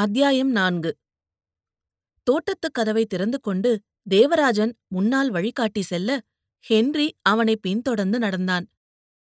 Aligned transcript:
அத்தியாயம் 0.00 0.50
நான்கு. 0.50 0.96
தோட்டத்துக் 2.22 2.74
கதவை 2.74 3.06
திறந்து 3.06 3.40
கொண்டு 3.40 3.80
தேவராஜன் 4.02 4.76
முன்னால் 4.88 5.30
வழிகாட்டி 5.30 5.82
செல்ல 5.82 6.20
ஹென்றி 6.60 7.14
அவனை 7.22 7.56
பின்தொடர்ந்து 7.56 8.18
நடந்தான். 8.18 8.68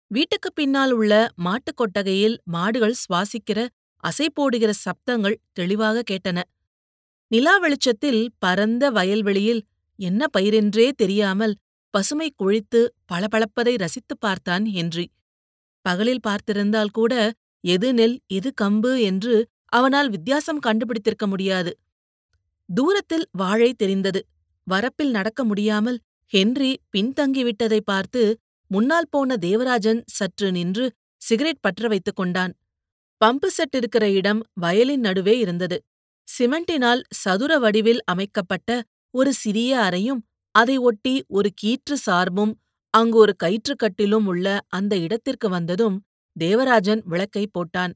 வீட்டுக்குப் 0.06 0.54
பின்னால் 0.54 0.90
உள்ள 0.90 1.28
மாட்டுக் 1.34 1.76
கொட்டகையில் 1.76 2.40
மாடுகள் 2.44 2.94
சுவாசிக்கிற 2.94 3.68
அசை 3.96 4.26
போடுகிற 4.34 4.72
சப்தங்கள் 4.72 5.34
தெளிவாக 5.52 6.02
கேட்டன. 6.10 6.42
நிலா 7.26 7.58
வெளிச்சத்தில் 7.58 8.30
பரந்த 8.38 8.90
வயல்வெளியில் 8.90 9.64
என்ன 9.96 10.26
பயிரென்றே 10.38 10.90
தெரியாமல் 10.92 11.56
பசுமை 11.90 12.32
குழித்து 12.36 12.94
பளபளப்பதை 13.12 13.76
ரசித்துப் 13.76 14.20
பார்த்தான் 14.20 14.66
ஹென்றி. 14.66 15.10
பகலில் 15.80 16.20
பார்த்திருந்தால் 16.28 16.90
கூட 16.92 17.32
எது 17.60 17.94
நெல் 17.94 18.20
எது 18.26 18.52
கம்பு 18.60 19.00
என்று 19.00 19.48
அவனால் 19.72 20.08
வித்தியாசம் 20.08 20.60
கண்டுபிடித்திருக்க 20.66 21.26
முடியாது. 21.26 21.72
தூரத்தில் 22.68 23.26
வாழை 23.32 23.70
தெரிந்தது. 23.72 24.20
வரப்பில் 24.66 25.10
நடக்க 25.10 25.40
முடியாமல் 25.44 25.98
ஹென்றி 26.32 26.72
பின்தங்கிவிட்டதை 26.94 27.80
பார்த்து 27.84 28.22
முன்னால் 28.70 29.10
போன 29.10 29.36
தேவராஜன் 29.36 30.00
சற்று 30.08 30.48
நின்று 30.52 30.84
சிகரெட் 31.22 31.62
பற்ற 31.62 31.88
வைத்துக் 31.88 32.16
கொண்டான். 32.16 32.52
பம்பு 33.20 33.48
செட் 33.48 33.76
இருக்கிற 33.76 34.04
இடம் 34.10 34.40
வயலின் 34.54 35.00
நடுவே 35.00 35.34
இருந்தது. 35.38 35.78
சிமெண்டினால் 36.28 37.02
சதுர 37.22 37.52
வடிவில் 37.58 38.02
அமைக்கப்பட்ட 38.04 38.70
ஒரு 39.14 39.30
சிறிய 39.32 39.72
அறையும் 39.80 40.20
அதை 40.54 40.76
ஒட்டி 40.88 41.14
ஒரு 41.28 41.48
கீற்று 41.62 41.96
சார்பும் 42.06 42.52
அங்கு 42.94 43.16
ஒரு 43.18 43.32
கயிற்றுக்கட்டிலும் 43.44 44.26
உள்ள 44.26 44.46
அந்த 44.68 44.94
இடத்திற்கு 44.96 45.48
வந்ததும் 45.48 45.96
தேவராஜன் 46.36 47.02
விளக்கை 47.04 47.44
போட்டான். 47.58 47.92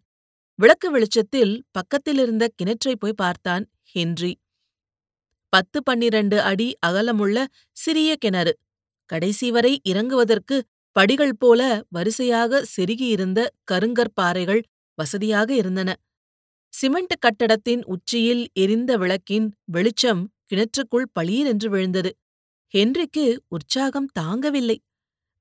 விளக்கு 0.58 0.90
வெளிச்சத்தில் 0.90 1.54
பக்கத்திலிருந்த 1.70 2.44
கிணற்றைப் 2.56 3.00
போய் 3.00 3.12
பார்த்தான் 3.16 3.64
ஹென்றி. 3.82 4.32
பத்து 5.52 5.82
பன்னிரண்டு 5.82 6.40
அடி 6.40 6.68
அகலமுள்ள 6.86 7.38
சிறிய 7.76 8.16
கிணறு. 8.16 8.52
கடைசி 9.10 9.50
வரை 9.50 9.80
இறங்குவதற்கு 9.88 10.56
படிகள் 10.96 11.36
போல 11.38 11.60
வரிசையாக 11.88 12.62
செருகியிருந்த 12.76 13.40
கருங்கற்பாறைகள் 13.72 14.62
வசதியாக 14.98 15.54
இருந்தன. 15.54 15.90
சிமெண்ட் 16.72 17.16
கட்டடத்தின் 17.18 17.82
உச்சியில் 17.84 18.44
எரிந்த 18.52 18.92
விளக்கின் 18.96 19.48
வெளிச்சம் 19.64 20.22
கிணற்றுக்குள் 20.48 21.08
பளீரென்று 21.20 21.68
விழுந்தது. 21.68 22.10
ஹென்றிக்கு 22.74 23.24
உற்சாகம் 23.48 24.08
தாங்கவில்லை. 24.20 24.78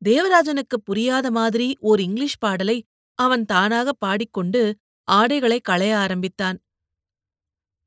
தேவராஜனுக்கு 0.02 0.78
புரியாத 0.84 1.32
மாதிரி 1.32 1.68
ஓர் 1.80 2.00
இங்கிலீஷ் 2.00 2.40
பாடலை 2.40 2.78
அவன் 3.20 3.46
தானாக 3.46 3.90
பாடிக்கொண்டு 3.94 4.62
ஆடைகளை 5.08 5.60
களைய 5.60 5.94
ஆரம்பித்தான். 5.98 6.58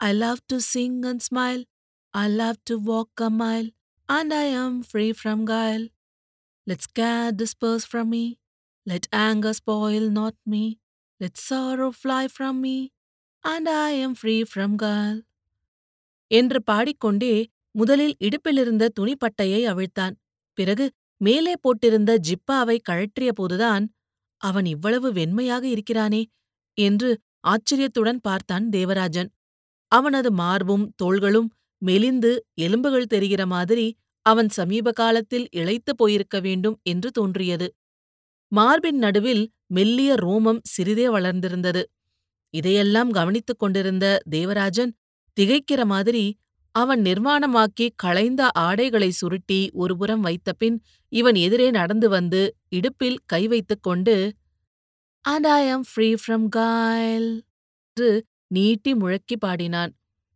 I 0.00 0.10
love 0.14 0.40
to 0.46 0.56
sing 0.72 0.98
and 1.02 1.22
smile 1.28 1.62
I 2.14 2.24
love 2.32 2.58
to 2.64 2.74
walk 2.86 3.22
a 3.22 3.30
mile 3.42 3.68
and 4.08 4.32
I 4.34 4.46
am 4.54 4.78
free 4.90 5.06
from 5.18 5.44
guile. 5.52 5.84
Let's 6.66 6.90
care 6.98 7.30
disperse 7.40 7.86
from 7.90 8.10
me 8.14 8.24
let 8.86 9.08
anger 9.16 9.56
spoil 9.60 10.08
not 10.10 10.38
me 10.44 10.64
let 11.20 11.40
sorrow 11.48 11.88
fly 12.00 12.20
from 12.34 12.58
me 12.64 12.76
and 13.44 13.68
I 13.68 14.02
am 14.02 14.16
free 14.20 14.36
from 14.50 14.76
guile. 14.82 15.18
என்று 16.30 16.58
பாடிக்கொண்டே 16.62 17.34
முதலில் 17.74 18.16
இடுப்பிலிருந்த 18.24 18.84
துணிப்பட்டையை 19.00 19.60
அவிழ்த்தான். 19.72 20.14
பிறகு 20.58 20.84
மேலே 21.20 21.52
போட்டிருந்த 21.62 22.12
ஜிப்பாவை 22.28 22.76
கழற்றிய 22.88 23.30
போதுதான் 23.32 23.84
அவன் 24.40 24.66
இவ்வளவு 24.66 25.08
வெண்மையாக 25.12 25.64
இருக்கிறானே 25.74 26.22
என்று 26.78 27.10
ஆச்சரியத்துடன் 27.44 28.20
பார்த்தான் 28.20 28.64
தேவராஜன். 28.68 29.30
அவனது 29.92 30.30
மார்பும் 30.32 30.86
தோள்களும் 30.96 31.48
மெலிந்து 31.82 32.32
எலும்புகள் 32.56 33.10
தெரிகிற 33.14 33.42
மாதிரி 33.46 33.86
அவன் 34.26 34.48
சமீப 34.48 34.92
காலத்தில் 34.92 35.46
இழைத்து 35.56 35.92
போயிருக்க 35.96 36.36
வேண்டும் 36.40 36.76
என்று 36.82 37.08
தோன்றியது. 37.10 37.68
மார்பின் 38.52 38.98
நடுவில் 38.98 39.44
மெல்லிய 39.66 40.14
ரோமம் 40.14 40.60
சிறிதே 40.66 41.06
வளர்ந்திருந்தது. 41.08 41.82
இதையெல்லாம் 42.54 43.10
கவனித்துக் 43.10 43.58
கொண்டிருந்த 43.58 44.06
தேவராஜன் 44.30 44.92
திகைக்கிற 45.36 45.80
மாதிரி 45.84 46.24
அவன் 46.74 47.00
நிர்மாணமாக்கி 47.02 47.86
களைந்த 47.96 48.42
ஆடைகளை 48.58 49.10
சுருட்டி 49.10 49.60
ஒருபுறம் 49.72 50.24
வைத்தபின் 50.24 50.76
இவன் 51.12 51.34
எதிரே 51.36 51.68
நடந்து 51.70 52.08
வந்து 52.08 52.40
இடுப்பில் 52.68 53.18
கை 53.26 53.42
வைத்துக் 53.46 53.82
கொண்டு 53.82 54.14
and 55.26 55.46
I 55.46 55.70
am 55.70 55.84
free 55.94 56.14
from 56.14 56.48
Kayal 56.48 57.30
என்று 57.88 58.26
நீட்டி 58.46 58.94
முழக்கி 58.94 59.36
பாடினான். 59.38 59.92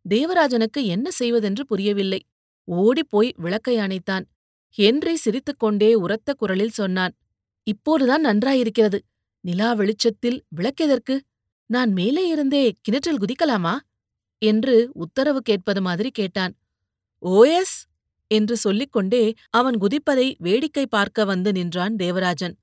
தேவராஜனுக்கு 0.09 0.83
என்ன 0.85 1.11
செய்வதென்று 1.11 1.65
புரியவில்லை. 1.65 2.19
ஓடிப்போய் 2.63 3.33
விளக்கை 3.37 3.77
அணைத்தான். 3.77 4.25
ஹென்றி 4.69 5.15
சிரித்துக்கொண்டே 5.15 5.93
உரத்த 5.93 6.33
குரலில் 6.33 6.69
சொன்னான். 6.69 7.13
இப்போதுதான் 7.63 8.25
நன்றாயிருக்கிறது. 8.25 8.99
நிலா 9.39 9.73
வெளிச்சத்தில் 9.73 10.43
விளக்கெதற்கு? 10.57 11.19
நான் 11.65 11.91
மேலே 11.91 12.27
இருந்தே 12.27 12.75
கிணற்றில் 12.81 13.21
குதிக்கலாமா? 13.21 13.75
என்று 14.37 14.89
உத்தரவு 14.93 15.41
கேட்பது 15.41 15.81
மாதிரி 15.81 16.11
கேட்டான். 16.11 16.53
ஓஎஸ் 17.23 17.77
என்று 18.27 18.57
சொல்லிக்கொண்டே 18.57 19.33
அவன் 19.49 19.77
குதிப்பதை 19.77 20.35
வேடிக்கை 20.37 20.85
பார்க்க 20.87 21.25
வந்து 21.25 21.51
நின்றான் 21.51 21.95
தேவராஜன். 21.95 22.55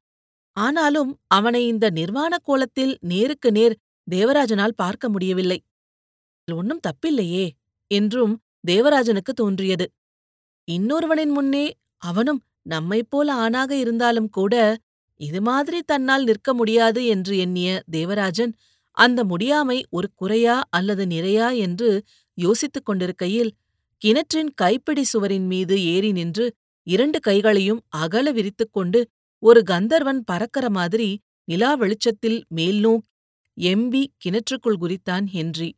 ஆனாலும் 0.58 1.10
அவனை 1.28 1.62
இந்த 1.66 1.86
நிர்வாண 1.90 2.34
கோலத்தில் 2.38 2.94
நேருக்கு 3.04 3.50
நேர் 3.52 3.74
தேவராஜனால் 4.06 4.76
பார்க்க 4.76 5.06
முடியவில்லை. 5.08 5.58
ஒன்னும் 6.48 6.84
தப்பில்லையே 6.86 7.46
என்றும் 7.90 8.34
தேவராஜனுக்கு 8.66 9.32
தோன்றியது. 9.34 9.86
இன்னொருவனின் 10.68 11.32
முன்னே 11.32 11.66
அவனும் 12.02 12.40
நம்மைப் 12.66 13.10
போல 13.10 13.28
ஆணாக 13.34 13.70
இருந்தாலும் 13.74 14.30
கூட 14.30 14.54
இது 15.20 15.40
மாதிரி 15.40 15.78
தன்னால் 15.82 16.24
நிற்க 16.24 16.50
முடியாது 16.54 17.00
என்று 17.06 17.34
எண்ணிய 17.38 17.68
தேவராஜன் 17.90 18.52
அந்த 18.96 19.20
முடியாமை 19.24 19.78
ஒரு 19.90 20.08
குறையா 20.14 20.56
அல்லது 20.70 21.04
நிறையா? 21.06 21.48
என்று 21.56 21.88
யோசித்துக் 22.38 22.86
கொண்டிருக்கையில் 22.86 23.50
கிணற்றின் 24.02 24.50
கைப்பிடி 24.54 25.04
சுவரின் 25.04 25.46
மீது 25.46 25.76
ஏறி 25.84 26.10
நின்று 26.12 26.46
இரண்டு 26.86 27.18
கைகளையும் 27.20 27.80
அகல 27.96 28.26
விரித்துக் 28.32 28.72
கொண்டு 28.72 29.00
ஒரு 29.42 29.60
கந்தர்வன் 29.62 30.20
பறக்கிற 30.24 30.66
மாதிரி 30.70 31.08
நிலா 31.48 31.74
வெளிச்சத்தில் 31.74 32.38
மேல்நோக் 32.54 33.04
எம்பி 33.56 34.02
கிணற்றுக்குள் 34.22 34.80
குதித்தான் 34.80 35.26
ஹென்றி. 35.26 35.68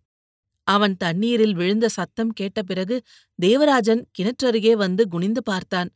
அவன் 0.66 0.94
தண்ணீரில் 0.96 1.54
விழுந்த 1.54 1.86
சத்தம் 1.88 2.32
கேட்ட 2.32 2.62
பிறகு 2.62 2.96
தேவராஜன் 3.38 4.02
கிணற்றருகே 4.18 4.72
வந்து 4.72 5.02
குனிந்து 5.08 5.42
பார்த்தான். 5.42 5.90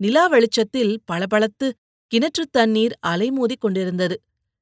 நிலா 0.00 0.26
வெளிச்சத்தில் 0.26 0.92
பளபளத்து 1.04 1.68
கிணற்றுத் 2.12 2.52
தண்ணீர் 2.52 2.94
அலைமோதிக் 3.06 3.58
கொண்டிருந்தது. 3.58 4.16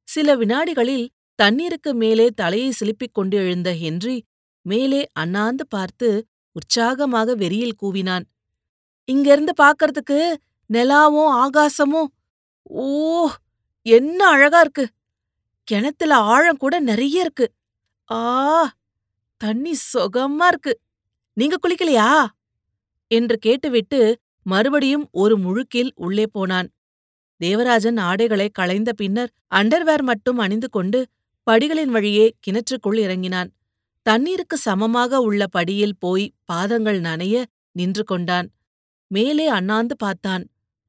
சில 0.08 0.36
வினாடிகளில் 0.36 1.06
தண்ணீருக்கு 1.38 1.90
மேலே 1.94 2.26
தலையை 2.34 2.70
சிலுப்பிக் 2.80 3.12
கொண்டு 3.12 3.36
எழுந்த 3.36 3.70
ஹென்றி 3.74 4.16
மேலே 4.66 5.00
அண்ணாந்து 5.12 5.64
பார்த்து 5.66 6.08
உற்சாகமாக 6.56 7.34
வெறியில் 7.34 7.78
கூவினான். 7.82 8.24
இங்கிருந்து 9.08 9.52
பாக்கறதுக்கு 9.62 10.18
நிலாவும் 10.70 11.32
ஆகாசமும் 11.36 12.10
ஓ 12.64 13.28
என்ன 13.82 14.28
அழகா 14.28 14.60
இருக்கு. 14.60 14.88
கிணத்துல 15.64 16.16
ஆழம் 16.16 16.56
கூட 16.56 16.80
நிறைய 16.80 17.20
இருக்கு. 17.20 17.52
ஆ 18.10 18.74
தண்ணி 19.36 19.74
சுகமா 19.94 20.46
இருக்கு. 20.46 20.80
நீங்க 21.32 21.56
குளிக்கலையா? 21.62 22.26
என்று 23.06 23.38
கேட்டுவிட்டு 23.38 24.20
மறுபடியும் 24.42 25.08
ஒரு 25.12 25.38
முழுக்கில் 25.38 25.90
உள்ளே 25.94 26.26
போனான். 26.26 26.68
தேவராஜன் 27.36 27.96
ஆடைகளை 27.96 28.48
களைந்த 28.48 28.92
பின்னர் 28.92 29.32
அண்டர்வேர் 29.54 30.02
மட்டும் 30.02 30.38
அணிந்து 30.38 30.70
கொண்டு 30.70 31.06
படிகளின் 31.50 31.92
வழியே 31.96 32.34
கிணற்றுக்குள் 32.46 32.98
இறங்கினான். 32.98 33.50
தண்ணீருக்கு 34.02 34.56
சமமாக 34.56 35.20
உள்ள 35.20 35.46
படியில் 35.46 35.98
போய் 35.98 36.32
பாதங்கள் 36.44 37.00
நனைய 37.00 37.44
நின்று 37.72 38.04
கொண்டான். 38.04 38.50
மேலே 39.06 39.46
அண்ணாந்து 39.48 39.96
பார்த்தான். 39.96 40.44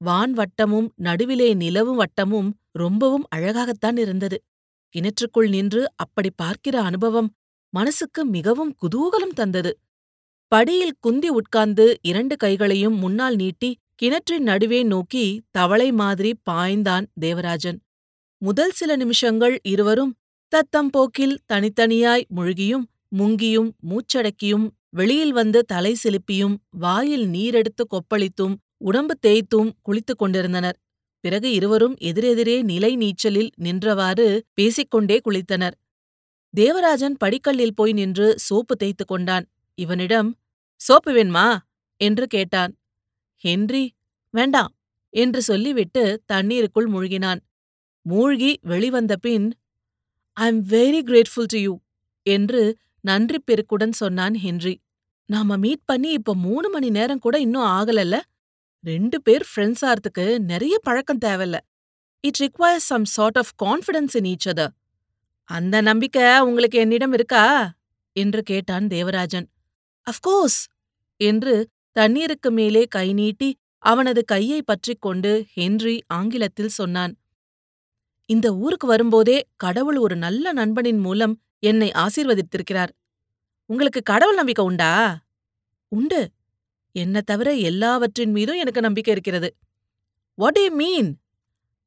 வான் 0.05 0.33
வட்டமும் 0.33 0.87
நடுவிலே 0.97 1.49
நிலவு 1.53 1.93
வட்டமும் 1.95 2.49
ரொம்பவும் 2.71 3.25
அழகாகத்தான் 3.35 3.97
இருந்தது. 3.97 4.37
கிணற்றுக்குள் 4.95 5.49
நின்று 5.49 5.81
அப்படி 5.95 6.29
பார்க்கிற 6.35 6.75
அனுபவம் 6.81 7.29
மனசுக்கு 7.73 8.21
மிகவும் 8.25 8.71
குதூகலம் 8.81 9.35
தந்தது. 9.35 9.71
படியில் 10.51 10.95
குந்தி 10.99 11.29
உட்கார்ந்து 11.29 11.85
இரண்டு 12.01 12.35
கைகளையும் 12.43 12.97
முன்னால் 12.97 13.35
நீட்டி 13.35 13.69
கிணற்றின் 13.95 14.43
நடுவே 14.43 14.79
நோக்கி 14.83 15.25
தவளை 15.51 15.89
மாதிரி 15.91 16.31
பாய்ந்தான் 16.49 17.05
தேவராஜன். 17.19 17.79
முதல் 18.41 18.71
சில 18.71 18.91
நிமிஷங்கள் 18.95 19.55
இருவரும் 19.63 20.13
தத்தம் 20.51 20.89
போக்கில் 20.89 21.37
தனித்தனியாய் 21.53 22.25
முழுகியும் 22.35 22.85
முங்கியும் 23.17 23.69
மூச்சடக்கியும் 23.89 24.65
வெளியில் 24.89 25.33
வந்து 25.33 25.59
தலை 25.65 25.93
சிலுப்பியும் 26.03 26.55
வாயில் 26.79 27.25
நீரெடுத்து 27.29 27.83
கொப்பளித்தும் 27.93 28.55
உடம்பு 28.85 29.17
தேய்த்தும் 29.27 29.71
குளித்துக் 29.81 30.17
கொண்டிருந்தனர். 30.17 30.77
பிறகு 31.19 31.51
இருவரும் 31.51 31.95
எதிரெதிரே 32.01 32.63
நிலை 32.63 32.95
நீச்சலில் 32.95 33.49
நின்றவாறு 33.61 34.41
பேசிக்கொண்டே 34.53 35.21
குளித்தனர். 35.25 35.75
தேவராஜன் 36.53 37.17
படிக்கல்லில் 37.25 37.75
போய் 37.75 37.93
நின்று 37.93 38.39
சோப்பு 38.39 38.75
தேய்த்துக் 38.75 39.07
கொண்டான். 39.07 39.45
இவனிடம் 39.75 40.29
சோப்பு 40.75 41.11
வேண்மா? 41.13 41.57
என்று 41.97 42.27
கேட்டான். 42.27 42.77
ஹென்றி 43.35 43.93
வேண்டாம் 44.29 44.75
என்று 45.09 45.41
சொல்லிவிட்டு 45.41 46.21
தண்ணீருக்குள் 46.25 46.89
மூழ்கினான். 46.89 47.39
மூழ்கி 48.01 48.59
வெளிவந்த 48.61 49.15
பின் 49.15 49.53
I 50.33 50.47
am 50.47 50.63
very 50.65 51.01
grateful 51.09 51.45
to 51.45 51.57
you 51.57 51.79
என்று 52.23 52.77
நன்றி 53.01 53.37
பெருக்குடன் 53.41 53.91
சொன்னான் 53.91 54.35
ஹென்றி. 54.35 54.79
நாம 55.25 55.57
மீட் 55.57 55.85
பண்ணி 55.85 56.09
இப்ப 56.11 56.35
மூணு 56.35 56.69
மணி 56.69 56.89
நேரம் 56.89 57.19
கூட 57.19 57.39
இன்னும் 57.39 57.67
ஆகலல்ல? 57.77 58.19
ரெண்டு 58.85 59.21
பேர் 59.21 59.45
ஃப்ரெண்ட்ஸ் 59.51 59.85
ஆறதுக்கு 59.85 60.39
நிறைய 60.39 60.79
பழக்கம் 60.79 61.17
தேவையில்ல. 61.25 61.57
It 62.19 62.39
requires 62.39 62.87
some 62.91 63.05
sort 63.05 63.37
of 63.37 63.53
confidence 63.63 64.23
in 64.23 64.35
each 64.35 64.49
other 64.49 64.73
அந்த 65.43 65.81
நம்பிக்கை 65.81 66.39
உங்களுக்கு 66.39 66.79
என்னிடம் 66.79 67.13
இருக்கா? 67.13 67.73
என்று 68.11 68.43
கேட்டான் 68.43 68.87
தேவராஜன். 68.87 69.49
அஃப்கோர்ஸ் 70.11 70.59
என்று 71.17 71.69
தண்ணீருக்கு 71.91 72.51
மேலே 72.51 72.83
கை 72.83 73.13
நீட்டி 73.13 73.57
அவனது 73.77 74.25
கையை 74.25 74.61
பற்றிக் 74.61 75.01
கொண்டு 75.01 75.45
ஹென்றி 75.53 76.03
ஆங்கிலத்தில் 76.07 76.67
சொன்னான். 76.67 77.17
இந்த 78.25 78.55
ஊருக்கு 78.55 78.87
வரும்போதே 78.87 79.47
கடவுள் 79.55 79.97
ஒரு 79.97 80.15
நல்ல 80.15 80.51
நண்பனின் 80.51 80.97
மூலம் 80.97 81.41
என்னை 81.59 81.91
ஆசீர்வதித்திருக்கிறார். 81.91 82.89
உங்களுக்கு 83.65 84.01
கடவுள் 84.01 84.35
நம்பிக்கை 84.35 84.65
உண்டா? 84.65 85.19
உண்டு. 85.87 86.31
என்ன 86.95 87.21
தவிர 87.21 87.49
எல்லாவற்றின் 87.69 88.31
மீதும் 88.31 88.55
எனக்கு 88.55 88.81
நம்பிக்கை 88.81 89.11
இருக்கிறது. 89.13 89.49
வாட் 90.37 90.59
யூ 90.59 90.69
மீன் 90.71 91.09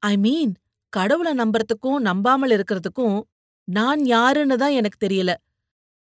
ஐ 0.03 0.15
மீன் 0.17 0.53
கடவுளை 0.93 1.33
நம்புறதுக்கும் 1.33 1.99
நம்பாமல் 1.99 2.53
இருக்கிறதுக்கும் 2.57 3.17
நான் 3.69 4.01
யாருன்னு 4.05 4.57
தான் 4.57 4.77
எனக்கு 4.81 4.99
தெரியல. 5.07 5.31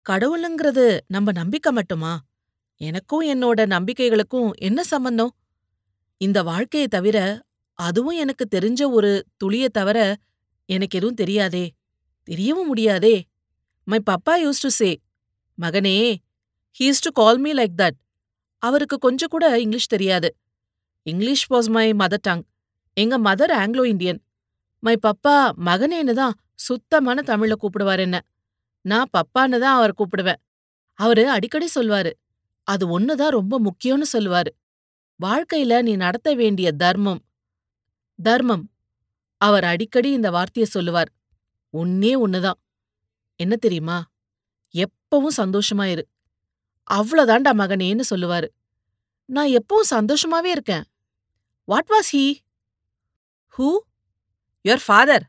கடவுளுங்கிறது 0.06 0.86
நம்ம 1.08 1.32
நம்பிக்கை 1.32 1.72
மட்டுமா? 1.72 2.14
எனக்கும் 2.82 3.24
என்னோட 3.34 3.60
நம்பிக்கைகளுக்கும் 3.76 4.50
என்ன 4.60 4.80
சம்பந்தம்? 4.84 5.34
இந்த 6.22 6.40
வாழ்க்கையை 6.44 6.88
தவிர 6.88 7.18
அதுவும் 7.80 8.18
எனக்கு 8.24 8.46
தெரிஞ்ச 8.56 8.82
ஒரு 8.92 9.12
துளிய 9.38 9.66
தவிர 9.68 9.98
எனக்கு 10.70 10.98
எதுவும் 10.98 11.20
தெரியாதே. 11.22 11.66
தெரியவும் 12.28 12.70
முடியாதே. 12.72 13.16
My 13.88 14.00
papa 14.10 14.34
used 14.44 14.62
to 14.62 14.70
say 14.80 14.92
மகனே 15.58 15.98
he's 16.78 17.04
to 17.06 17.12
call 17.14 17.38
me 17.38 17.52
like 17.54 17.78
that 17.78 17.98
அவருக்கு 18.66 18.98
கொஞ்சம் 18.98 19.28
கூட 19.32 19.60
இங்கிலீஷ் 19.60 19.88
தெரியாது. 19.88 20.36
English 21.04 21.52
was 21.52 21.70
my 21.70 21.92
mother 21.94 22.22
tongue. 22.22 22.44
எங்க 22.94 23.20
mother 23.20 23.52
Anglo 23.52 23.86
Indian. 23.86 24.22
My 24.80 25.00
papa 25.08 25.38
மகனேன்னு 25.66 26.14
தான் 26.14 26.34
சுத்தமான 26.56 27.22
தமிழ்ல 27.26 27.54
கூப்பிடுவார் 27.56 28.00
என்ன. 28.00 28.26
நான் 28.82 29.10
பப்பான்னு 29.18 29.60
தான் 29.60 29.76
அவர் 29.76 29.94
கூப்பிடுவேன். 29.98 30.42
அவரு 30.94 31.30
அடிக்கடி 31.30 31.68
சொல்வாரு. 31.76 32.12
அது 32.64 33.00
ஒண்ணுதான் 33.00 33.30
ரொம்ப 33.30 33.62
முக்கியம்னு 33.62 34.08
சொல்லுவாரு 34.14 34.52
வாழ்க்கையில 35.20 35.82
நீ 35.82 35.96
நடத்த 35.96 36.34
வேண்டிய 36.34 36.72
தர்மம். 36.72 37.22
தர்மம். 38.24 38.70
அவர் 39.38 39.64
அடிக்கடி 39.64 40.12
இந்த 40.12 40.32
வார்த்தைய 40.32 40.64
சொல்லுவார். 40.64 41.12
ஒன்னே 41.78 42.14
ஒன்னுதான் 42.26 42.60
என்ன 43.36 43.56
தெரியுமா? 43.56 44.04
எப்பவும் 44.74 45.34
சந்தோஷமா 45.38 45.84
இரு. 45.84 46.08
அவ்வளோதாண்டா 46.94 47.52
மகனேன்னு 47.62 48.02
சொல்லுவாரு. 48.10 48.48
நான் 49.26 49.48
எப்பவும் 49.48 49.90
சந்தோஷமாவே 49.90 50.46
இருக்கேன். 50.46 50.84
What 51.64 51.90
was 51.90 52.16
he? 52.16 52.26
Who? 53.58 53.78
Your 54.64 54.84
father. 54.86 55.26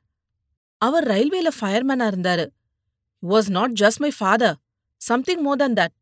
அவர் 0.78 1.06
ரயில்வேல 1.06 1.48
ஃபயர்மேனா 1.60 2.06
இருந்தாரு. 2.12 2.46
Was 3.22 3.50
not 3.50 3.70
just 3.80 3.96
my 3.96 4.10
father 4.18 4.56
something 4.96 5.40
more 5.40 5.56
than 5.56 5.72
that 5.72 5.94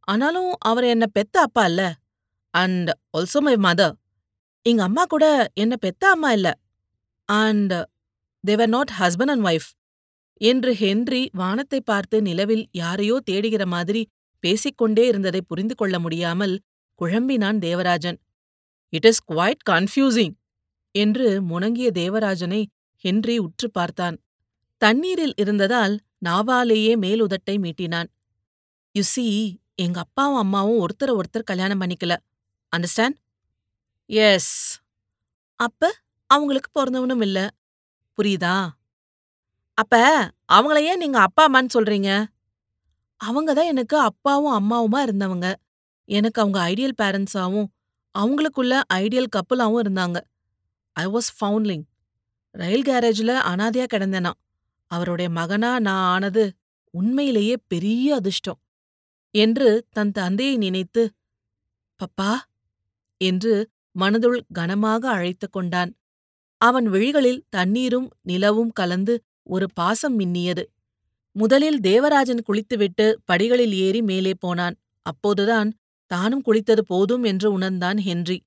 ஆனாலும் 0.00 0.52
அவர் 0.58 0.84
என்ன 0.84 1.06
பெத்த 1.06 1.40
அப்பா 1.40 1.64
இல்ல. 1.64 1.94
அண்ட் 2.50 2.90
ஆல்சோ 3.18 3.40
மை 3.40 3.54
மதர் 3.54 3.92
எங்க 4.62 4.82
அம்மா 4.82 5.04
கூட 5.04 5.50
என்ன 5.54 5.76
பெத்த 5.76 6.08
அம்மா 6.08 6.32
இல்ல. 6.32 6.58
And 7.24 7.74
they're 8.40 8.68
not 8.68 8.90
husband 8.98 9.30
and 9.30 9.46
wife 9.46 9.70
என்று 10.40 10.74
ஹென்றி 10.74 11.30
வானத்தை 11.32 11.80
பார்த்து 11.80 12.22
நிலவில் 12.22 12.68
யாரையோ 12.72 13.20
தேடுகிற 13.30 13.66
மாதிரி 13.66 14.08
பேசிக்கொண்டே 14.44 15.06
இருந்ததை 15.06 15.40
புரிந்து 15.40 15.74
கொள்ள 15.74 15.98
முடியாமல் 15.98 16.54
குழம்பினான் 17.00 17.58
Devarajan. 17.58 18.18
It 18.92 19.04
is 19.04 19.22
quite 19.32 19.62
confusing 19.70 20.34
என்று 20.94 21.42
முணங்கிய 21.42 21.88
தேவராஜனை 21.92 22.60
ஹென்றி 23.04 23.38
உற்று 23.38 23.70
பார்த்தான். 23.70 24.16
தண்ணீரில் 24.82 25.34
இருந்ததால் 25.36 25.94
நாவாலேயே 26.24 26.92
மேலுதட்டை 26.96 27.56
மீட்டினான். 27.58 28.08
யு 28.94 29.02
சி 29.02 29.24
எங்க 29.74 29.98
அப்பாவும் 30.00 30.36
அம்மாவும் 30.36 30.80
ஒருத்தர 30.80 31.10
ஒருத்தர் 31.20 31.50
கல்யாணம் 31.50 31.80
பண்ணிக்கல. 31.80 32.14
அண்டர்ஸ்டாண்ட் 32.72 33.18
எஸ் 34.10 34.52
அப்ப 35.60 35.90
அவங்களுக்கு 36.30 36.70
பிறந்தவனும் 36.72 37.20
இல்ல. 37.20 37.38
புரியுதா? 38.18 38.56
அப்ப 39.78 39.94
அவங்கள 40.52 40.78
ஏன் 40.82 40.98
நீங்க 40.98 41.18
அப்பா 41.20 41.42
அம்மான்னு 41.48 41.74
சொல்றீங்க? 41.74 42.10
அவங்க 43.20 43.52
தான் 43.54 43.66
எனக்கு 43.66 43.96
அப்பாவும் 44.00 44.56
அம்மாவுமா 44.58 44.98
இருந்தவங்க. 44.98 45.54
எனக்கு 46.08 46.40
அவங்க 46.42 46.60
ஐடியல் 46.68 46.98
பேரண்ட்ஸாவும் 47.02 47.68
அவங்களுக்குள்ள 48.14 48.74
ஐடியல் 48.94 49.32
கப்புலாவும் 49.36 49.82
இருந்தாங்க. 49.82 50.18
ஐ 50.96 51.06
வாஸ் 51.06 51.30
ஃபவுண்ட்லிங் 51.38 51.84
ரயில் 52.54 52.82
கேரேஜ்ல 52.82 53.32
அனாதையா 53.50 53.86
கிடந்தேனா. 53.94 54.32
அவருடைய 54.90 55.28
மகனா 55.30 55.80
நான் 55.80 56.06
ஆனது 56.14 56.44
உண்மையிலேயே 56.94 57.56
பெரிய 57.68 58.14
அதிர்ஷ்டம். 58.14 58.60
என்று 59.34 59.68
தன் 59.90 60.12
தந்தையை 60.12 60.56
நினைத்து 60.56 61.02
பப்பா 62.00 62.32
என்று 63.20 63.54
மனதுள் 63.98 64.40
கனமாக 64.54 65.08
அழைத்துக் 65.10 65.52
கொண்டான். 65.52 65.92
அவன் 66.60 66.86
விழிகளில் 66.90 67.44
தண்ணீரும் 67.48 68.08
நிலவும் 68.22 68.72
கலந்து 68.72 69.14
ஒரு 69.42 69.66
பாசம் 69.74 70.18
மின்னியது. 70.20 70.64
முதலில் 71.40 71.80
தேவராஜன் 71.80 72.42
குளித்துவிட்டு 72.42 73.20
படிகளில் 73.24 73.72
ஏறி 73.72 74.02
மேலே 74.02 74.32
போனான். 74.38 74.76
அப்போதுதான் 75.02 75.68
தானும் 76.06 76.42
குளித்தது 76.46 76.82
போதும் 76.86 77.22
என்று 77.22 77.52
உணர்ந்தான் 77.52 77.98
ஹென்றி. 77.98 78.42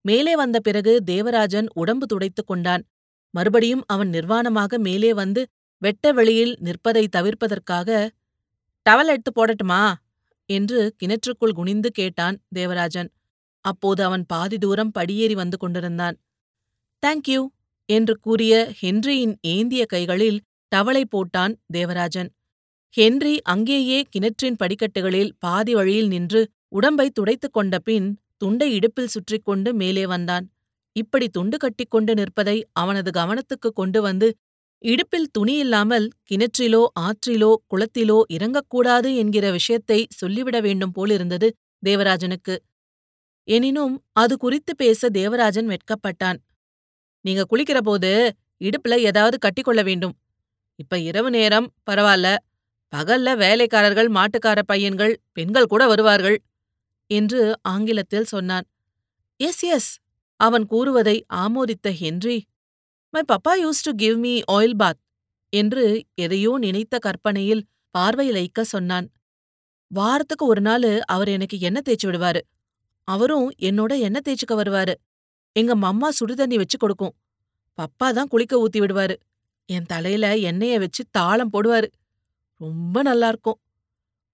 மேலே 0.00 0.36
வந்த 0.36 0.60
பிறகு 0.60 1.02
தேவராஜன் 1.02 1.68
உடம்பு 1.74 2.06
துடைத்துக் 2.06 2.46
கொண்டான். 2.46 2.82
மறுபடியும் 3.30 3.84
அவன் 3.86 4.10
நிர்வாணமாக 4.10 4.78
மேலே 4.78 5.14
வந்து 5.14 5.46
வெட்ட 5.78 6.12
வெளியில் 6.12 6.56
நிற்பதை 6.58 7.08
தவிர்ப்பதற்காக 7.16 8.08
டவல் 8.90 9.06
எடுத்து 9.06 9.30
போடட்டுமா? 9.32 9.94
என்று 10.46 10.94
கிணற்றுக்குள் 11.02 11.54
குனிந்து 11.54 11.90
கேட்டான் 11.90 12.36
தேவராஜன். 12.48 13.10
அப்போது 13.64 14.04
அவன் 14.04 14.24
பாதி 14.26 14.58
தூரம் 14.58 14.90
படியேறி 14.90 15.34
வந்து 15.34 15.56
கொண்டிருந்தான். 15.56 16.16
தேங்க்யூ 17.06 17.46
என்று 17.88 18.14
கூறிய 18.18 18.74
ஹென்ரியின் 18.82 19.34
ஏந்திய 19.40 19.86
கைகளில் 19.86 20.40
டவலை 20.72 21.04
போட்டான் 21.04 21.54
தேவராஜன். 21.72 22.30
ஹென்றி 22.94 23.34
அங்கேயே 23.42 23.98
கிணற்றின் 24.10 24.58
படிக்கட்டுகளில் 24.62 25.32
பாதி 25.38 25.74
வழியில் 25.74 26.08
நின்று 26.08 26.40
உடம்பை 26.68 27.10
துடைத்துக் 27.10 27.52
கொண்ட 27.52 27.78
பின் 27.78 28.08
துண்டை 28.36 28.68
இடுப்பில் 28.72 29.06
சுற்றிக் 29.06 29.44
கொண்டு 29.44 29.74
மேலே 29.74 30.06
வந்தான். 30.06 30.44
இப்படி 30.96 31.28
துண்டு 31.28 31.56
கட்டிக்கொண்டு 31.56 32.12
நிற்பதை 32.14 32.56
அவனது 32.72 33.10
கவனத்துக்கு 33.10 33.68
கொண்டு 33.74 34.00
வந்து 34.02 34.28
இடுப்பில் 34.84 35.28
துணியில்லாமல் 35.38 36.06
கிணற்றிலோ 36.30 36.82
ஆற்றிலோ 37.00 37.50
குளத்திலோ 37.70 38.18
இறங்கக்கூடாது 38.32 39.10
என்கிற 39.16 39.50
விஷயத்தை 39.50 39.98
சொல்லிவிட 40.10 40.60
வேண்டும் 40.60 40.92
போலிருந்தது 40.92 41.48
தேவராஜனுக்கு. 41.82 42.54
எனினும் 43.48 43.94
அது 44.12 44.34
குறித்து 44.36 44.72
பேச 44.76 45.08
தேவராஜன் 45.10 45.68
வெட்கப்பட்டான். 45.68 46.38
நீங்க 47.24 47.42
குளிக்கிற 47.50 47.78
போது 47.80 48.10
இடுப்புல 48.60 48.94
ஏதாவது 49.00 49.36
கட்டிக்கொள்ள 49.38 49.82
வேண்டும். 49.82 50.14
இப்ப 50.80 50.98
இரவு 50.98 51.30
நேரம் 51.30 51.68
பரவாயில்ல 51.90 52.28
பகல்ல 52.92 53.28
வேலைக்காரர்கள் 53.36 54.08
மாட்டுக்கார 54.08 54.58
பையன்கள் 54.62 55.14
பெண்கள் 55.32 55.66
கூட 55.66 55.86
வருவார்கள் 55.86 56.38
என்று 57.10 57.40
ஆங்கிலத்தில் 57.62 58.24
சொன்னான். 58.24 58.66
எஸ் 59.40 59.64
எஸ் 59.76 59.90
அவன் 60.40 60.66
கூறுவதை 60.66 61.16
ஆமோதித்த 61.34 61.88
Henry. 61.92 62.36
My 63.10 63.22
papa 63.32 63.52
used 63.64 63.82
to 63.82 63.92
give 63.94 64.16
me 64.18 64.34
oil 64.52 64.76
bath 64.76 65.00
என்று 65.52 65.84
எதையோ 66.14 66.52
நினைத்த 66.58 66.98
கற்பனையில் 66.98 67.66
பார்வை 67.90 68.26
லைக்க 68.30 68.60
சொன்னான். 68.60 69.06
வாரத்துக்கு 69.90 70.46
ஒரு 70.46 70.60
நாள் 70.60 70.88
அவர் 71.06 71.28
எனக்கு 71.28 71.56
எண்ணெய் 71.60 71.86
தேய்ச்சி 71.88 72.06
விடுவாரு. 72.06 72.40
அவரும் 73.08 73.48
என்னோட 73.58 73.92
எண்ணெய் 73.98 74.24
தேய்ச்சிக்க 74.26 74.54
வருவாரு. 74.54 74.94
எங்க 75.56 75.72
மம்மா 75.76 76.08
சுடுதண்ணி 76.18 76.56
வச்சு 76.56 76.78
கொடுக்கும். 76.78 77.14
பப்பா 77.78 78.08
தான் 78.12 78.28
குளிக்க 78.28 78.54
ஊத்தி 78.64 78.80
விடுவாரு. 78.80 79.16
என் 79.68 79.86
தலையில 79.86 80.34
எண்ணெய 80.34 80.78
வச்சு 80.78 81.04
தாளம் 81.10 81.52
போடுவாரு. 81.52 81.88
ரொம்ப 82.60 83.02
நல்லா 83.02 83.28
இருக்கும் 83.28 83.60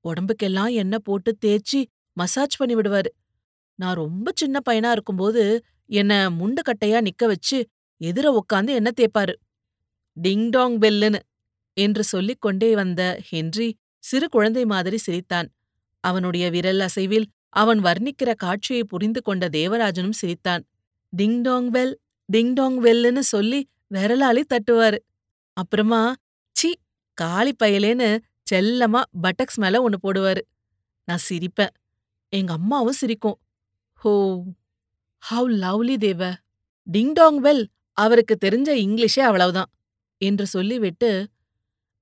உடம்புக்கெல்லாம் 0.04 0.72
எண்ணெய் 0.72 1.04
போட்டு 1.04 1.36
தேய்ச்சி 1.44 1.84
மசாஜ் 2.12 2.56
பண்ணி 2.56 2.74
விடுவாரு. 2.74 3.10
நான் 3.74 3.94
ரொம்ப 3.94 4.32
சின்ன 4.34 4.60
பையனா 4.70 4.90
இருக்கும்போது 4.90 5.64
என்ன 5.86 6.30
முண்டு 6.30 6.60
கட்டையா 6.62 6.98
நிக்க 7.06 7.26
வச்சு 7.26 7.68
எதிர 8.00 8.38
உக்காந்து 8.38 8.68
எண்ணெய் 8.68 8.98
தேய்ப்பாரு. 9.00 9.34
டிங் 10.16 10.48
டாங் 10.48 10.78
பெல்லுன்னு 10.78 11.20
என்று 11.76 12.04
சொல்லிக் 12.04 12.40
கொண்டே 12.40 12.74
வந்த 12.74 13.20
ஹென்றி 13.28 13.68
சிறு 13.98 14.28
குழந்தை 14.28 14.64
மாதிரி 14.64 14.96
சிரித்தான். 14.96 15.48
அவனுடைய 16.04 16.50
விரல் 16.50 16.80
அசைவில் 16.80 17.26
அவன் 17.48 17.80
வர்ணிக்கிற 17.82 18.34
காட்சியை 18.36 18.84
புரிந்து 18.84 19.22
கொண்ட 19.22 19.48
தேவராஜனும் 19.48 20.18
சிரித்தான். 20.20 20.62
டிங்டாங் 21.16 21.68
வெல் 21.76 21.94
டிங்டாங் 22.32 22.78
வெல்லுன்னு 22.86 23.18
சொல்லி 23.18 23.60
விரலாளி 23.86 24.44
தட்டுவாரு. 24.48 24.98
அப்புறமா 25.60 26.02
சி 26.56 26.70
காளி 27.18 27.52
பயலேன்னு 27.62 28.08
செல்லமா 28.52 29.00
பட்டக்ஸ் 29.22 29.60
மேல 29.62 29.82
ஒன்னு 29.82 29.98
போடுவாரு. 30.02 30.42
நான் 31.08 31.24
சிரிப்பேன். 31.28 31.74
எங்க 32.32 32.52
அம்மாவும் 32.52 32.98
சிரிக்கும். 33.02 33.38
ஹோ 34.02 34.12
ஹவ் 35.22 35.50
லவ்லி 35.64 35.96
தேவ. 35.98 36.22
டிங்டாங் 36.86 37.40
வெல் 37.46 37.64
அவருக்கு 37.96 38.34
தெரிஞ்ச 38.44 38.70
இங்கிலீஷே 38.84 39.22
அவ்வளவுதான் 39.28 39.70
என்று 40.20 40.46
சொல்லிவிட்டு 40.46 41.10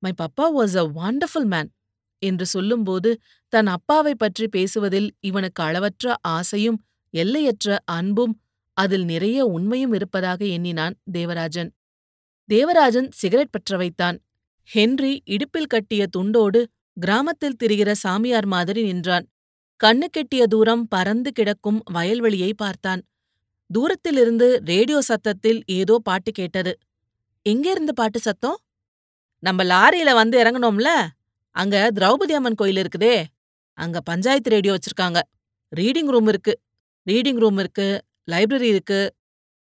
my 0.03 0.13
Papa 0.23 0.47
was 0.57 0.77
a 0.77 0.85
wonderful 1.01 1.49
man 1.55 1.71
என்று 2.23 2.47
சொல்லும்போது 2.47 3.11
தன் 3.53 3.69
அப்பாவை 3.69 4.15
பற்றி 4.15 4.47
பேசுவதில் 4.49 5.09
இவனுக்கு 5.21 5.63
அளவற்ற 5.63 6.15
ஆசையும் 6.37 6.79
எல்லையற்ற 7.15 7.77
அன்பும் 7.91 8.35
அதில் 8.77 9.05
நிறைய 9.05 9.39
உண்மையும் 9.47 9.95
இருப்பதாக 9.95 10.41
எண்ணினான் 10.57 10.97
தேவராஜன். 11.13 11.71
தேவராஜன் 12.49 13.11
சிகரெட் 13.11 13.51
பற்ற 13.51 13.77
வைத்தான். 13.77 14.21
ஹென்றி 14.63 15.23
இடுப்பில் 15.25 15.67
கட்டிய 15.67 16.07
துண்டோடு 16.17 16.65
கிராமத்தில் 17.01 17.57
திரிகிற 17.65 17.93
சாமியார் 17.93 18.47
மாதிரி 18.47 18.83
நின்றான். 18.83 19.29
கண்ணு 19.85 20.07
கெட்டிய 20.17 20.45
தூரம் 20.45 20.89
பறந்து 20.89 21.33
கிடக்கும் 21.33 21.83
வயல்வெளியை 21.95 22.53
பார்த்தான். 22.57 23.03
தூரத்திலிருந்து 23.73 24.61
ரேடியோ 24.65 25.01
சத்தத்தில் 25.01 25.63
ஏதோ 25.67 25.99
பாட்டு 26.03 26.33
கேட்டது. 26.33 26.79
எங்கேருந்து 27.49 27.93
பாட்டு 27.95 28.19
சத்தம்? 28.19 28.59
நம்ம 29.39 29.65
லாரியில 29.65 30.13
வந்து 30.13 30.43
இறங்கணும்ல 30.43 31.07
அங்க 31.51 31.91
திரௌபதி 31.95 32.33
அம்மன் 32.33 32.55
கோயில் 32.55 32.85
இருக்குதே. 32.85 33.25
அங்க 33.73 34.01
பஞ்சாயத்து 34.01 34.51
ரேடியோ 34.51 34.75
வச்சிருக்காங்க. 34.75 35.19
ரீடிங் 35.77 36.11
ரூம் 36.11 36.27
இருக்கு. 36.27 36.61
ரீடிங் 37.11 37.39
ரூம் 37.39 37.59
இருக்கு. 37.59 38.05
லைப்ரரி 38.31 38.69
இருக்கு. 38.75 39.15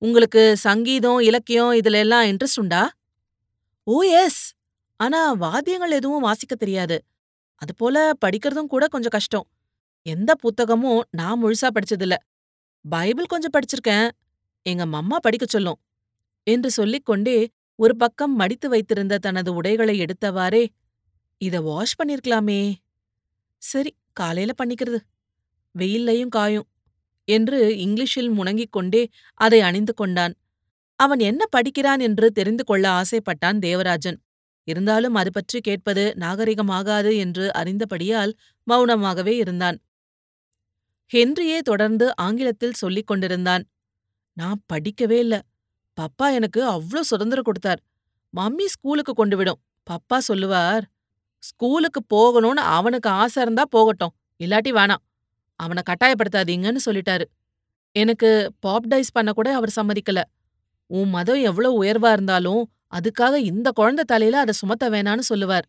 உங்களுக்கு 0.06 0.58
சங்கீதம் 0.58 1.20
இலக்கியம் 1.20 1.72
இதுல 1.72 1.92
எல்லாம் 1.92 2.24
இன்ட்ரெஸ்ட் 2.24 2.60
உண்டா? 2.60 2.92
ஓ 3.84 4.02
எஸ் 4.02 4.54
ஆனா 4.96 5.32
வாத்தியங்கள் 5.32 5.92
எதுவும் 5.92 6.22
வாசிக்க 6.22 6.56
தெரியாது. 6.56 7.04
அதுபோல 7.56 8.12
படிக்கிறதும் 8.26 8.68
கூட 8.68 8.88
கொஞ்சம் 8.88 9.10
கஷ்டம். 9.10 9.48
எந்த 10.02 10.34
புத்தகமும் 10.44 11.02
நான் 11.12 11.44
முழுசா 11.44 11.70
படிச்சதில்ல. 11.74 12.14
பைபிள் 12.90 13.26
கொஞ்சம் 13.26 13.52
படிச்சிருக்கேன். 13.54 14.10
எங்க 14.62 14.86
மம்மா 14.86 15.16
படிக்க 15.16 15.46
சொல்லும். 15.50 15.80
என்று 16.44 16.72
சொல்லிக்கொண்டே 16.72 17.50
ஒரு 17.76 17.96
பக்கம் 17.96 18.36
மடித்து 18.36 18.70
வைத்திருந்த 18.70 19.18
தனது 19.18 19.54
உடைகளை 19.54 20.06
எடுத்தவாறே 20.06 20.68
இத 21.38 21.62
வாஷ் 21.62 21.96
பண்ணிருக்கலாமே. 22.04 22.74
சரி 23.58 23.96
காலையில 24.14 24.52
பண்ணிக்கிறது. 24.64 25.00
வெயில்லையும் 25.80 26.28
காயும். 26.28 26.68
என்று 27.28 27.58
இங்கிலீஷில் 27.78 28.32
முணங்கிக் 28.38 28.72
கொண்டே 28.72 29.04
அதை 29.40 29.60
அணிந்து 29.62 29.94
கொண்டான். 29.94 30.34
அவன் 31.00 31.22
என்ன 31.22 31.44
படிக்கிறான் 31.52 32.02
என்று 32.02 32.28
தெரிந்து 32.32 32.64
கொள்ள 32.66 32.86
ஆசைப்பட்டான் 33.02 33.60
தேவராஜன். 33.60 34.20
இருந்தாலும் 34.68 35.16
அது 35.16 35.32
பற்றி 35.32 35.60
கேட்பது 35.62 36.06
நாகரிகமாகாது 36.18 37.12
என்று 37.18 37.46
அறிந்தபடியால் 37.62 38.34
மௌனமாகவே 38.68 39.36
இருந்தான். 39.38 39.78
ஹென்ரியே 41.12 41.60
தொடர்ந்து 41.62 42.06
ஆங்கிலத்தில் 42.22 42.80
சொல்லிக் 42.82 43.08
கொண்டிருந்தான். 43.08 43.64
நான் 44.38 44.60
படிக்கவே 44.74 45.18
இல்ல. 45.26 45.36
பப்பா 45.98 46.28
எனக்கு 46.34 46.62
அவ்ளோ 46.70 47.02
சுதந்திரம் 47.12 47.48
கொடுத்தார். 47.50 47.82
மம்மி 48.34 48.68
ஸ்கூலுக்கு 48.68 49.14
கொண்டு 49.14 49.38
விடும். 49.38 49.60
பப்பா 49.88 50.18
சொல்லுவார் 50.30 50.86
ஸ்கூலுக்கு 51.44 52.02
போகணும்னு 52.14 52.64
அவனுக்கு 52.78 53.10
ஆசை 53.22 53.40
இருந்தா 53.44 53.66
போகட்டும். 53.72 54.14
இல்லாட்டி 54.40 54.72
வேணாம். 54.74 55.04
அவனை 55.60 55.82
கட்டாயப்படுத்தாதீங்கன்னு 55.90 56.82
சொல்லிட்டாரு. 56.86 57.26
எனக்கு 57.96 58.30
பாப்டைஸ் 58.66 59.12
பண்ண 59.14 59.30
கூட 59.32 59.50
அவர் 59.56 59.78
சம்மதிக்கல. 59.80 60.20
உன் 60.90 61.10
மதம் 61.10 61.42
எவ்வளவு 61.42 61.76
உயர்வா 61.84 62.10
இருந்தாலும் 62.12 62.64
அதுக்காக 62.94 63.36
இந்த 63.52 63.68
குழந்தை 63.72 64.04
தலையில 64.04 64.40
அதை 64.40 64.54
சுமத்த 64.54 64.90
வேணான்னு 64.90 65.24
சொல்லுவார். 65.32 65.66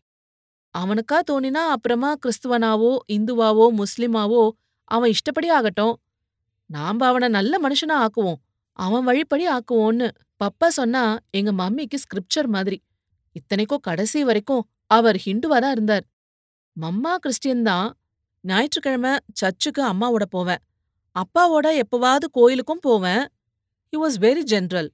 அவனுக்கா 0.75 1.17
தோணினா 1.31 1.61
அப்புறமா 1.75 2.09
கிறிஸ்துவனாவோ 2.23 2.91
இந்துவாவோ 3.07 3.65
முஸ்லிமாவோ 3.81 4.43
அவன் 4.91 5.13
இஷ்டப்படி 5.15 5.49
ஆகட்டும். 5.49 5.95
நாம 6.69 7.05
அவனை 7.05 7.27
நல்ல 7.27 7.53
மனுஷனா 7.65 7.95
ஆக்குவோம். 8.05 8.39
அவன் 8.79 9.05
வழிப்படி 9.09 9.45
ஆக்குவோன்னு 9.55 10.07
பப்பா 10.41 10.67
சொன்னா 10.79 11.03
எங்க 11.29 11.51
மம்மிக்கு 11.51 11.97
ஸ்கிரிப்சர் 12.03 12.49
மாதிரி. 12.55 12.77
இத்தனைக்கும் 13.35 13.85
கடைசி 13.87 14.19
வரைக்கும் 14.23 14.63
அவர் 14.87 15.17
ஹிண்டுவா 15.25 15.57
தான் 15.63 15.75
இருந்தார். 15.77 16.05
மம்மா 16.77 17.13
கிறிஸ்டியன் 17.15 17.63
தான் 17.63 17.87
ஞாயிற்றுக்கிழமை 18.45 19.11
சர்ச்சுக்கு 19.33 19.81
அம்மாவோட 19.85 20.25
போவேன். 20.29 20.61
அப்பாவோட 21.15 21.67
எப்பவாவது 21.79 22.27
கோயிலுக்கும் 22.31 22.81
போவேன். 22.81 23.23
ஹி 23.91 23.99
வாஸ் 23.99 24.17
வெரி 24.19 24.43
ஜென்ரல் 24.51 24.89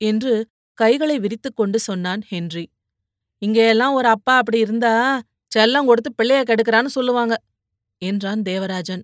என்று 0.00 0.32
கைகளை 0.78 1.18
விரித்துக் 1.18 1.56
கொண்டு 1.56 1.78
சொன்னான் 1.78 2.22
ஹென்றி. 2.22 2.64
இங்கேயெல்லாம் 3.46 3.92
ஒரு 3.92 4.08
அப்பா 4.08 4.36
அப்படி 4.36 4.58
இருந்தா 4.58 5.20
செல்லம் 5.52 5.84
கொடுத்து 5.84 6.10
பிள்ளைய 6.18 6.40
கெடுக்கிறான்னு 6.42 6.86
சொல்லுவாங்க 6.86 7.34
என்றான் 8.02 8.42
தேவராஜன். 8.42 9.02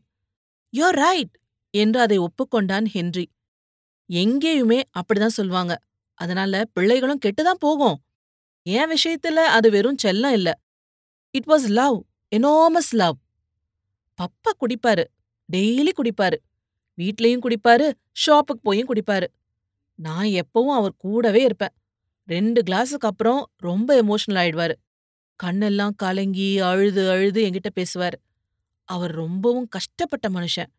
யோ 0.73 0.89
ரைட் 0.89 1.35
என்று 1.75 2.01
அதை 2.01 2.17
ஒப்புக்கொண்டான் 2.19 2.87
ஹென்றி. 2.87 3.25
எங்கேயுமே 4.11 4.81
அப்படிதான் 4.99 5.37
சொல்லுவாங்க. 5.39 5.75
அதனால 6.19 6.65
பிள்ளைகளும் 6.73 7.23
கெட்டுதான் 7.27 7.63
போகும். 7.67 7.97
என் 8.67 8.91
விஷயத்துல 8.91 9.39
அது 9.57 9.71
வெறும் 9.71 10.01
செல்லம் 10.03 10.35
இல்ல. 10.39 10.51
It 11.35 11.47
was 11.47 11.69
love 11.69 11.97
enormous 12.37 12.93
love 12.93 13.17
papa 14.23 14.51
குடிப்பாரு. 14.61 15.05
Daily 15.53 15.89
குடிப்பாரு. 15.97 16.37
வீட்லயும் 16.99 17.41
குடிப்பாரு 17.43 17.93
ஷாப்புக்கு 18.27 18.61
போயும் 18.63 18.89
குடிப்பாரு. 18.89 19.27
நான் 19.95 20.27
எப்பவும் 20.27 20.75
அவர் 20.75 20.93
கூடவே 20.99 21.43
இருப்பேன். 21.43 21.75
ரெண்டு 22.27 22.63
கிளாஸுக்கு 22.63 23.09
அப்புறம் 23.11 23.51
ரொம்ப 23.57 24.03
எமோஷனல் 24.03 24.41
ஆயிடுவாரு. 24.43 24.73
கண்ணெல்லாம் 25.43 25.91
கலங்கி 25.97 26.59
அழுது 26.59 27.11
அழுது 27.11 27.45
என்கிட்ட 27.45 27.71
பேசுவார். 27.75 28.21
அவர் 28.85 29.11
ரொம்பவும் 29.11 29.69
கஷ்டப்பட்ட 29.69 30.29
மனுஷன். 30.29 30.71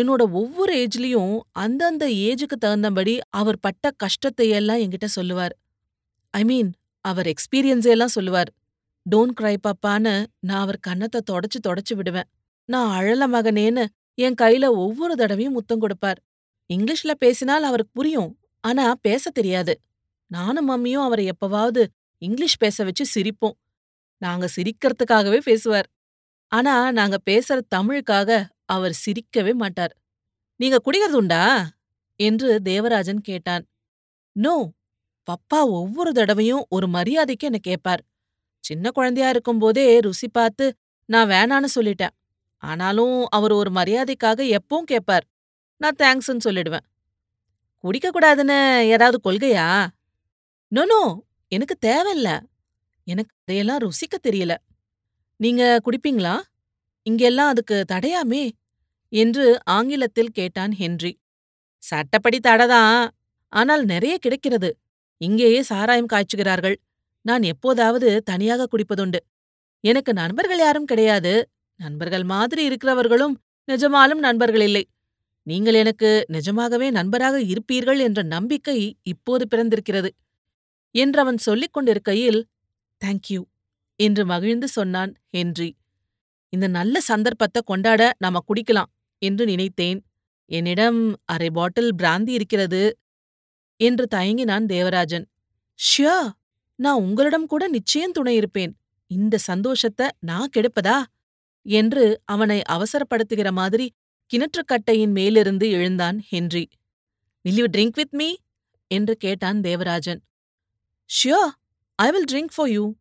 என்னோட 0.00 0.30
ஒவ்வொரு 0.30 0.74
ஏஜ்லயும் 0.74 1.40
அந்தந்த 1.52 2.08
ஏஜுக்கு 2.08 2.56
தகுந்தபடி 2.58 3.18
அவர் 3.30 3.58
பட்ட 3.60 3.90
கஷ்டத்தையெல்லாம் 3.96 4.78
என்கிட்ட 4.78 5.04
சொல்லுவார். 5.04 5.58
ஐ 6.30 6.44
மீன் 6.44 6.72
அவர் 7.00 7.26
எக்ஸ்பீரியன்ஸையெல்லாம் 7.26 8.14
சொல்லுவார். 8.16 8.52
டோன்ட் 9.10 9.36
கிரை 9.40 9.56
பாப்பான்னு 9.62 10.26
நான் 10.40 10.60
அவர் 10.60 10.78
கன்னத்தை 10.78 11.20
தொடச்சு 11.30 11.58
தொடச்சு 11.68 11.94
விடுவேன். 11.94 12.28
நான் 12.68 13.02
அழல 13.02 13.24
மகனேன்னு 13.28 13.84
என் 14.14 14.34
கையில 14.42 14.66
ஒவ்வொரு 14.66 15.16
தடவையும் 15.16 15.52
முத்தம் 15.52 15.80
கொடுப்பார். 15.80 16.20
இங்கிலீஷ்ல 16.70 17.12
பேசினால் 17.18 17.62
அவருக்கு 17.62 17.92
புரியும் 17.92 18.30
ஆனா 18.60 18.94
பேச 19.00 19.30
தெரியாது. 19.30 19.80
நானும் 20.30 20.68
மம்மியும் 20.70 21.04
அவரை 21.04 21.30
எப்பவாவது 21.30 21.82
இங்கிலீஷ் 22.18 22.56
பேச 22.56 22.84
வச்சு 22.84 23.04
சிரிப்போம். 23.14 23.56
நாங்க 24.22 24.48
சிரிக்கிறதுக்காகவே 24.56 25.40
பேசுவார். 25.40 25.88
ஆனா 26.52 26.92
நாங்க 26.92 27.16
பேசுற 27.30 27.60
தமிழுக்காக 27.74 28.30
அவர் 28.64 28.98
சிரிக்கவே 29.04 29.54
மாட்டார். 29.54 29.94
நீங்க 30.60 30.76
குடிக்கிறது 30.84 31.12
உண்டா? 31.12 31.42
என்று 32.20 32.62
தேவராஜன் 32.62 33.20
கேட்டான். 33.20 33.64
நோ 34.36 34.72
பப்பா 35.28 35.60
ஒவ்வொரு 35.70 36.12
தடவையும் 36.12 36.66
ஒரு 36.68 36.88
மரியாதைக்கு 36.88 37.46
என்ன 37.46 37.58
கேட்பார். 37.62 38.02
சின்ன 38.64 38.90
குழந்தையா 38.90 39.28
இருக்கும்போதே 39.28 40.00
ருசி 40.00 40.28
பார்த்து 40.28 40.74
நான் 41.08 41.28
வேணான்னு 41.28 41.68
சொல்லிட்டேன். 41.74 42.14
ஆனாலும் 42.64 43.26
அவர் 43.28 43.52
ஒரு 43.52 43.70
மரியாதைக்காக 43.70 44.58
எப்பவும் 44.58 44.88
கேட்பார் 44.92 45.24
நான் 45.76 45.98
தேங்க்ஸ்ன்னு 45.98 46.44
சொல்லிடுவேன். 46.44 46.86
குடிக்கக்கூடாதுன்னு 47.84 48.58
ஏதாவது 48.84 49.18
கொள்கையா? 49.24 49.86
நோனோ 50.72 51.02
எனக்கு 51.48 51.76
தேவையில்ல. 51.86 52.40
எனக்கு 53.06 53.36
அதையெல்லாம் 53.40 53.78
ருசிக்க 53.78 54.14
தெரியல. 54.22 54.54
நீங்க 55.36 55.80
குடிப்பீங்களா? 55.84 56.40
இங்கெல்லாம் 57.02 57.48
அதுக்கு 57.48 57.84
தடையாமே? 57.92 58.50
என்று 59.12 59.64
ஆங்கிலத்தில் 59.64 60.32
கேட்டான் 60.32 60.72
ஹென்றி. 60.72 61.12
சட்டப்படி 61.82 62.38
தடைதான் 62.40 63.08
ஆனால் 63.52 63.84
நிறைய 63.84 64.18
கிடைக்கிறது. 64.18 64.70
இங்கேயே 65.20 65.62
சாராயம் 65.62 66.10
காய்ச்சுகிறார்கள். 66.12 66.76
நான் 67.26 67.42
எப்போதாவது 67.42 68.22
தனியாக 68.22 68.66
குடிப்பதுண்டு. 68.72 69.20
எனக்கு 69.84 70.12
நண்பர்கள் 70.12 70.58
யாரும் 70.58 70.84
கிடையாது. 70.84 71.34
நண்பர்கள் 71.80 72.24
மாதிரி 72.24 72.62
இருக்கிறவர்களும் 72.68 73.34
நிஜமாலும் 73.68 74.20
நண்பர்கள் 74.20 74.64
இல்லை. 74.68 74.84
நீங்கள் 75.46 75.74
எனக்கு 75.74 76.10
நிஜமாகவே 76.26 76.88
நண்பராக 76.90 77.36
இருப்பீர்கள் 77.52 78.00
என்ற 78.00 78.20
நம்பிக்கை 78.26 78.78
இப்போது 79.04 79.44
பிறந்திருக்கிறது 79.48 80.10
என்றவன் 80.94 81.38
சொல்லிக் 81.38 81.74
கொண்டிருக்கையில் 81.74 82.40
தேங்க்யூ 83.00 83.40
என்று 84.00 84.22
மகிழ்ந்து 84.26 84.68
சொன்னான் 84.68 85.12
ஹென்றி. 85.30 85.70
இந்த 86.52 86.66
நல்ல 86.68 86.96
சந்தர்ப்பத்தை 87.02 87.60
கொண்டாட 87.64 88.02
நாம 88.18 88.42
குடிக்கலாம் 88.48 88.90
என்று 89.22 89.44
நினைத்தேன். 89.46 90.00
என்னிடம் 90.50 91.00
அரை 91.24 91.50
பாட்டில் 91.50 91.92
பிராந்தி 91.96 92.32
இருக்கிறது 92.38 92.82
என்று 93.80 94.04
தயங்கினான் 94.14 94.66
தேவராஜன். 94.66 95.26
ஷியா! 95.78 96.16
நான் 96.78 97.02
உங்களிடம் 97.02 97.46
கூட 97.46 97.64
நிச்சயம் 97.68 98.12
துணை 98.12 98.34
இருப்பேன். 98.36 98.72
இந்த 99.10 99.38
சந்தோஷத்த 99.46 100.02
நான் 100.20 100.52
கெடுப்பதா? 100.56 100.96
என்று 101.64 102.20
அவனை 102.24 102.62
அவசரப்படுத்துகிற 102.68 103.50
மாதிரி 103.50 103.92
கிணற்றுக்கட்டையின் 104.34 105.12
மேலிருந்து 105.12 105.70
எழுந்தான் 105.70 106.20
Henry. 106.20 106.68
Will 107.42 107.56
you 107.56 107.64
drink 107.64 107.92
with 107.92 108.14
me 108.14 108.34
என்று 108.86 109.16
கேட்டான் 109.16 109.60
Devarajan. 109.60 110.22
Sure 111.06 111.50
I 111.94 112.10
will 112.10 112.24
drink 112.32 112.48
for 112.54 112.70
you 112.70 112.94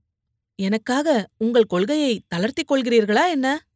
எனக்காக 0.55 1.27
உங்கள் 1.37 1.63
கொள்கையை 1.63 2.23
தளர்த்திக் 2.35 2.71
கொள்கிறீர்களா 2.71 3.29
என்ன? 3.29 3.67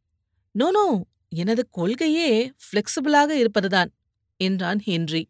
நோ 0.50 0.70
நோ 0.70 1.06
எனது 1.28 1.68
கொள்கையே 1.70 2.52
ஃப்ளெக்சிபிளாக 2.56 3.30
இருப்பதுதான் 3.30 3.92
என்றான் 4.36 4.78
ஹென்றி. 4.78 5.28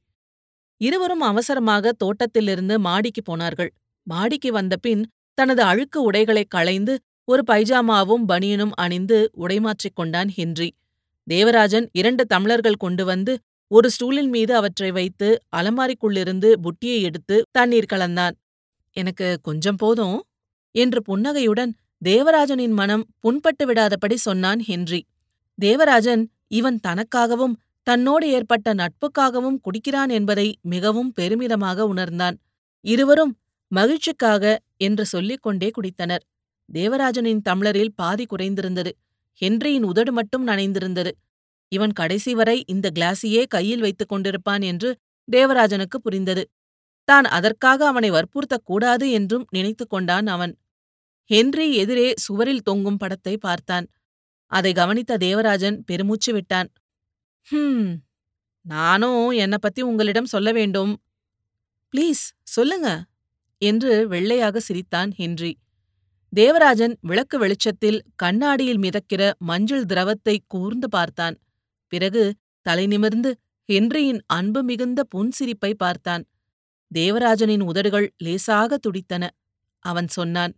இருவரும் 0.77 1.21
அவசரமாக 1.21 1.93
தோட்டத்திலிருந்து 1.93 2.79
மாடிக்கு 2.79 3.23
போனார்கள். 3.23 3.75
மாடிக்கு 4.03 4.53
வந்த 4.53 4.77
பின் 4.77 5.11
தனது 5.35 5.62
அழுக்கு 5.62 6.03
உடைகளைக் 6.03 6.50
களைந்து 6.50 7.00
ஒரு 7.29 7.43
பைஜாமாவும் 7.51 8.23
பனியனும் 8.29 8.71
அணிந்து 8.75 9.31
உடைமாற்றிக் 9.37 9.95
கொண்டான் 9.95 10.29
ஹென்றி. 10.29 10.69
தேவராஜன் 11.27 11.87
இரண்டு 11.93 12.25
தம்ளர்கள் 12.35 12.79
கொண்டு 12.79 13.05
வந்து 13.05 13.33
ஒரு 13.71 13.89
ஸ்டூலின் 13.95 14.31
மீது 14.31 14.53
அவற்றை 14.57 14.91
வைத்து 14.91 15.29
அலமாரிக்குள்ளிருந்து 15.57 16.51
புட்டியை 16.65 17.01
எடுத்து 17.01 17.37
தண்ணீர் 17.51 17.91
கலந்தான். 17.93 18.35
எனக்கு 18.97 19.39
கொஞ்சம் 19.43 19.77
போதும் 19.77 20.17
என்று 20.75 21.03
புன்னகையுடன் 21.03 21.73
தேவராஜனின் 22.05 22.75
மனம் 22.81 23.05
புண்பட்டு 23.23 23.67
விடாதபடி 23.67 24.15
சொன்னான் 24.15 24.61
ஹென்றி. 24.61 25.01
தேவராஜன் 25.59 26.23
இவன் 26.49 26.81
தனக்காகவும் 26.87 27.55
தன்னோடு 27.83 28.27
ஏற்பட்ட 28.29 28.75
நட்புக்காகவும் 28.75 29.61
குடிக்கிறான் 29.61 30.09
என்பதை 30.09 30.49
மிகவும் 30.63 31.13
பெருமிதமாக 31.21 31.87
உணர்ந்தான். 31.87 32.39
இருவரும் 32.85 33.37
மகிழ்ச்சிக்காக 33.73 34.57
என்று 34.77 35.05
சொல்லிக் 35.07 35.43
கொண்டே 35.43 35.71
குடித்தனர். 35.71 36.25
தேவராஜனின் 36.75 37.41
தம்ளரில் 37.49 37.95
பாதி 37.95 38.27
குறைந்திருந்தது. 38.27 38.91
ஹென்ரியின் 39.41 39.83
உதடு 39.83 40.13
மட்டும் 40.13 40.47
நனைந்திருந்தது. 40.47 41.11
இவன் 41.69 41.93
கடைசி 41.93 42.35
வரை 42.35 42.65
இந்த 42.67 42.91
கிளாஸையே 42.95 43.47
கையில் 43.49 43.81
வைத்துக் 43.81 44.13
கொண்டிருப்பான் 44.13 44.63
என்று 44.63 44.97
தேவராஜனுக்கு 45.33 45.99
புரிந்தது. 46.03 46.51
தான் 47.05 47.25
அதற்காக 47.25 47.87
அவனை 47.87 48.11
வற்புறுத்தக் 48.11 48.65
கூடாது 48.65 49.11
என்றும் 49.11 49.47
நினைத்துக் 49.51 49.91
கொண்டான் 49.91 50.27
அவன். 50.27 50.59
ஹென்றி 51.25 51.75
எதிரே 51.75 52.15
சுவரில் 52.17 52.63
தொங்கும் 52.63 52.97
படத்தை 52.97 53.37
பார்த்தான். 53.37 53.87
அதை 54.47 54.73
கவனித்த 54.73 55.17
தேவராஜன் 55.17 55.85
பெருமூச்சு 55.85 56.33
விட்டான். 56.33 56.69
ஹம் 57.43 57.97
நானும் 58.63 59.31
என்னை 59.31 59.59
பத்தி 59.61 59.83
உங்களிடம் 59.83 60.27
சொல்ல 60.27 60.53
வேண்டும். 60.53 61.03
ப்ளீஸ் 61.93 62.25
சொல்லுங்க 62.43 63.05
என்று 63.59 64.09
வெள்ளையாக 64.09 64.61
சிரித்தான் 64.61 65.13
ஹென்றி 65.13 65.59
தேவராஜன் 66.33 66.99
விளக்கு 67.01 67.39
வெளிச்சத்தில் 67.39 68.03
கண்ணாடியில் 68.17 68.79
மிதக்கிற 68.79 69.33
மஞ்சள் 69.39 69.85
திரவத்தை 69.85 70.43
கூர்ந்து 70.47 70.89
பார்த்தான். 70.89 71.37
பிறகு 71.93 72.35
தலை 72.67 72.87
நிமிர்ந்து 72.87 73.31
ஹென்ரியின் 73.69 74.21
அன்பு 74.27 74.63
மிகுந்த 74.63 75.05
புன்சிரிப்பை 75.15 75.75
பார்த்தான். 75.75 76.25
தேவராஜனின் 76.95 77.63
உதடுகள் 77.63 78.15
லேசாக 78.17 78.79
துடித்தன. 78.79 79.25
அவன் 79.79 80.09
சொன்னான் 80.09 80.55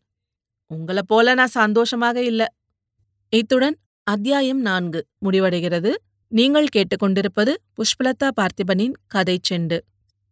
உங்களைப் 0.71 1.09
போல 1.09 1.35
நான் 1.35 1.57
சந்தோஷமாக 1.61 2.23
இல்ல. 2.23 2.43
இத்துடன் 3.33 3.77
அத்தியாயம் 4.07 4.61
நான்கு 4.61 5.07
முடிவடைகிறது. 5.25 5.93
நீங்கள் 6.33 6.73
கேட்டுக்கொண்டிருப்பது 6.77 7.53
புஷ்பலதா 7.77 8.29
பார்த்திபனின் 8.41 8.95
கதை 9.07 9.41
செண்டு. 9.50 9.79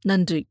நன்றி. 0.05 0.47